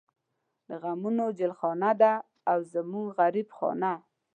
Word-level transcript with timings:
د 0.67 0.69
غمونو 0.81 1.25
خېلخانه 1.37 1.91
ده 2.01 2.13
او 2.51 2.57
زمونږ 2.73 3.07
غريب 3.19 3.47
خانه 3.57 3.93